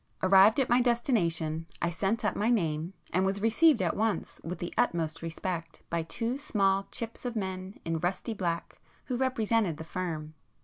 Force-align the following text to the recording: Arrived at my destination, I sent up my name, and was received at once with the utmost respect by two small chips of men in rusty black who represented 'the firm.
Arrived 0.23 0.59
at 0.59 0.67
my 0.67 0.81
destination, 0.81 1.67
I 1.79 1.91
sent 1.91 2.25
up 2.25 2.35
my 2.35 2.49
name, 2.49 2.93
and 3.13 3.23
was 3.23 3.39
received 3.39 3.83
at 3.83 3.95
once 3.95 4.41
with 4.43 4.57
the 4.57 4.73
utmost 4.75 5.21
respect 5.21 5.83
by 5.91 6.01
two 6.01 6.39
small 6.39 6.87
chips 6.89 7.23
of 7.23 7.35
men 7.35 7.77
in 7.85 7.99
rusty 7.99 8.33
black 8.33 8.79
who 9.05 9.15
represented 9.15 9.77
'the 9.77 9.83
firm. 9.83 10.33